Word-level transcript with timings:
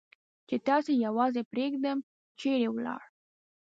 چې 0.47 0.55
تاسې 0.67 0.91
یوازې 1.05 1.41
پرېږدم، 1.51 1.97
چېرې 2.39 2.67
ولاړ؟ 2.75 3.01